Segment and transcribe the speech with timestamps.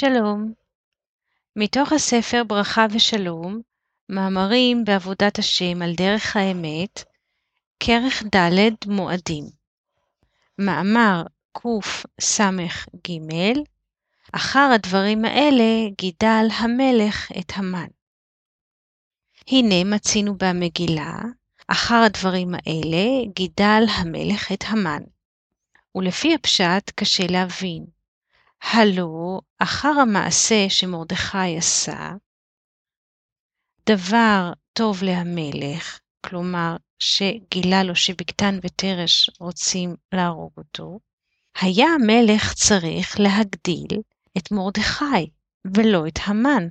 [0.00, 0.52] שלום.
[1.56, 3.60] מתוך הספר ברכה ושלום,
[4.08, 7.04] מאמרים בעבודת השם על דרך האמת,
[7.80, 9.44] כרך ד' מועדים.
[10.58, 13.12] מאמר קס"ג
[14.32, 17.88] אחר הדברים האלה גידל המלך את המן.
[19.48, 21.18] הנה מצינו במגילה,
[21.68, 25.02] אחר הדברים האלה גידל המלך את המן.
[25.94, 27.99] ולפי הפשט קשה להבין.
[28.62, 32.10] הלא אחר המעשה שמרדכי עשה,
[33.86, 40.98] דבר טוב להמלך, כלומר שגילה לו שבקתן ותרש רוצים להרוג אותו,
[41.60, 44.02] היה המלך צריך להגדיל
[44.38, 45.30] את מרדכי
[45.76, 46.68] ולא את המן.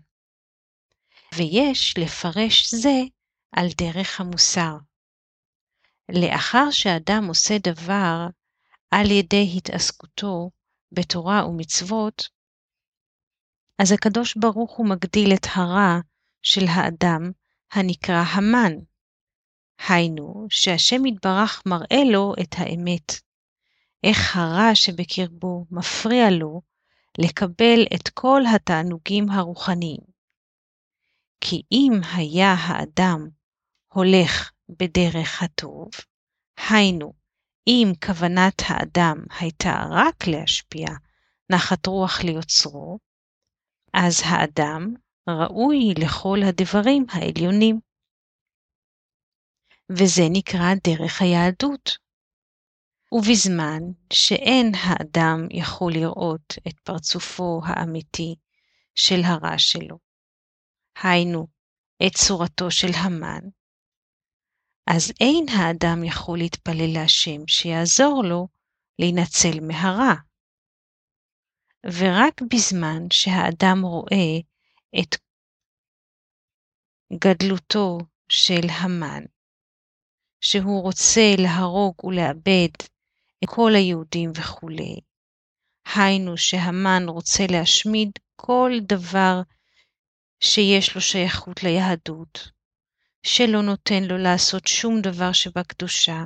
[1.36, 3.02] ויש לפרש זה
[3.52, 4.78] על דרך המוסר.
[6.10, 8.28] לאחר שאדם עושה דבר
[8.92, 10.50] על ידי התעסקותו
[10.92, 12.30] בתורה ומצוות,
[13.80, 16.00] אז הקדוש ברוך הוא מגדיל את הרע
[16.42, 17.32] של האדם
[17.72, 18.74] הנקרא המן.
[19.88, 23.12] היינו, שהשם יתברך מראה לו את האמת,
[24.04, 26.62] איך הרע שבקרבו מפריע לו
[27.20, 30.02] לקבל את כל התענוגים הרוחניים.
[31.42, 33.30] כי אם היה האדם
[33.94, 35.90] הולך בדרך הטוב,
[36.70, 37.14] היינו,
[37.68, 40.88] אם כוונת האדם הייתה רק להשפיע
[41.52, 43.00] נחת רוח ליוצרו,
[43.94, 44.94] אז האדם
[45.30, 47.80] ראוי לכל הדברים העליונים.
[49.90, 51.98] וזה נקרא דרך היהדות.
[53.12, 53.80] ובזמן
[54.14, 58.36] שאין האדם יכול לראות את פרצופו האמיתי
[58.96, 59.98] של הרע שלו,
[61.04, 61.48] היינו,
[62.08, 63.42] את צורתו של המן,
[64.96, 68.48] אז אין האדם יכול להתפלל להשם שיעזור לו
[69.00, 70.14] להינצל מהרע.
[71.86, 74.34] ורק בזמן שהאדם רואה
[75.00, 75.16] את
[77.14, 77.98] גדלותו
[78.32, 79.24] של המן,
[80.42, 82.74] שהוא רוצה להרוג ולאבד
[83.44, 85.00] את כל היהודים וכולי,
[85.96, 89.42] היינו שהמן רוצה להשמיד כל דבר
[90.40, 92.59] שיש לו שייכות ליהדות,
[93.24, 96.24] שלא נותן לו לעשות שום דבר שבקדושה,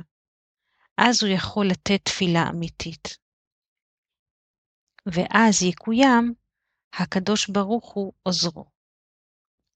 [0.96, 3.18] אז הוא יכול לתת תפילה אמיתית.
[5.06, 6.34] ואז יקוים
[6.94, 8.64] הקדוש ברוך הוא עוזרו.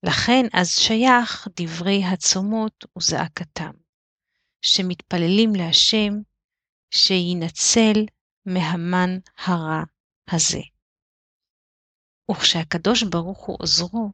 [0.03, 3.71] לכן אז שייך דברי הצומות וזעקתם,
[4.61, 6.13] שמתפללים להשם
[6.91, 8.05] שינצל
[8.45, 9.83] מהמן הרע
[10.31, 10.61] הזה.
[12.31, 14.11] וכשהקדוש ברוך הוא עוזרו,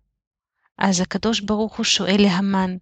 [0.77, 2.77] אז הקדוש ברוך הוא שואל להמן,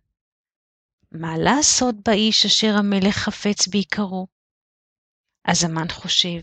[1.14, 4.28] מה לעשות באיש אשר המלך חפץ ביקרו?
[5.46, 6.42] אז המן חושב,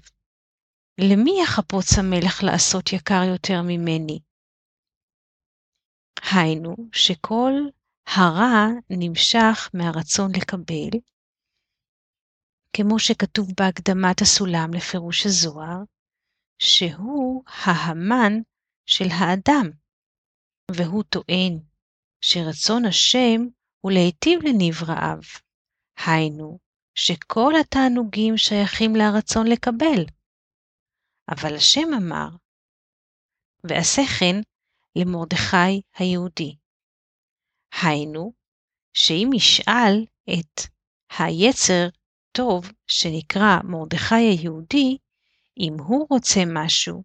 [1.00, 4.18] למי יחפוץ המלך לעשות יקר יותר ממני?
[6.32, 7.52] היינו, שכל
[8.06, 10.98] הרע נמשך מהרצון לקבל,
[12.76, 15.80] כמו שכתוב בהקדמת הסולם לפירוש הזוהר,
[16.58, 18.32] שהוא ההמן
[18.86, 19.70] של האדם,
[20.70, 21.58] והוא טוען
[22.20, 23.40] שרצון השם
[23.84, 25.18] ולהיטיב לנבראיו,
[26.06, 26.58] היינו,
[26.94, 30.04] שכל התענוגים שייכים לרצון לקבל.
[31.28, 32.28] אבל השם אמר,
[33.64, 34.36] ועשה כן
[34.96, 36.56] למרדכי היהודי.
[37.82, 38.32] היינו,
[38.92, 40.60] שאם ישאל את
[41.18, 41.88] היצר
[42.32, 44.98] טוב שנקרא מרדכי היהודי,
[45.58, 47.02] אם הוא רוצה משהו,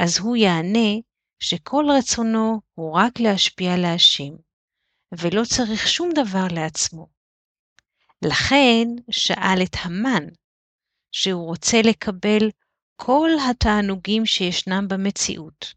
[0.00, 1.00] אז הוא יענה
[1.40, 4.34] שכל רצונו הוא רק להשפיע להשם,
[5.12, 7.08] ולא צריך שום דבר לעצמו.
[8.22, 10.24] לכן שאל את המן,
[11.12, 12.50] שהוא רוצה לקבל
[12.96, 15.74] כל התענוגים שישנם במציאות.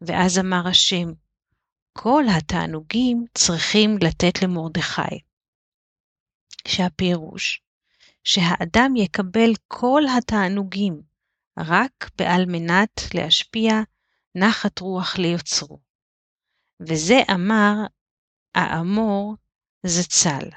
[0.00, 1.12] ואז אמר השם,
[1.92, 5.18] כל התענוגים צריכים לתת למרדכי.
[6.68, 7.62] שהפירוש,
[8.24, 11.02] שהאדם יקבל כל התענוגים
[11.58, 13.72] רק בעל מנת להשפיע
[14.34, 15.78] נחת רוח ליוצרו.
[16.80, 17.74] וזה אמר
[18.54, 19.36] האמור
[19.86, 20.48] זצ"ל.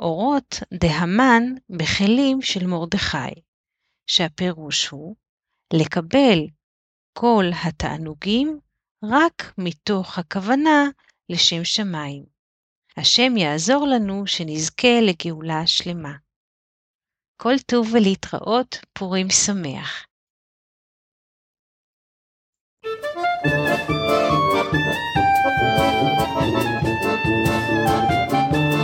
[0.00, 3.40] אורות דהמן בכלים של מרדכי,
[4.06, 5.16] שהפירוש הוא
[5.74, 6.38] לקבל
[7.18, 8.60] כל התענוגים
[9.04, 10.84] רק מתוך הכוונה
[11.28, 12.24] לשם שמיים.
[12.96, 16.12] השם יעזור לנו שנזכה לגאולה שלמה.
[17.36, 20.06] כל טוב ולהתראות, פורים שמח.
[23.44, 25.11] Thank you.
[25.60, 25.74] Thank
[28.74, 28.81] you.